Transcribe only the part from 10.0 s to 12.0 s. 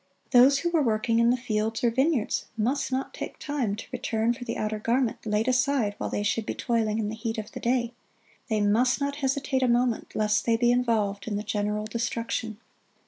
lest they be involved in the general